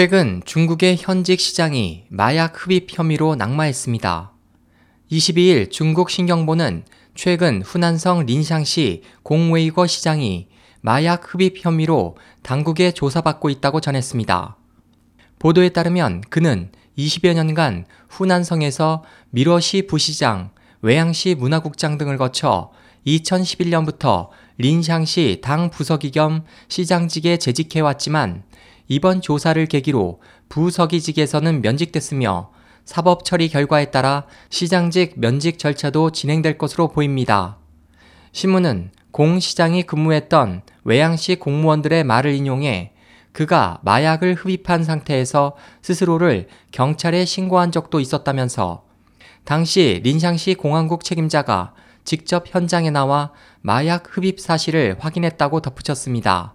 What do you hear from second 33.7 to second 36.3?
따라 시장직 면직 절차도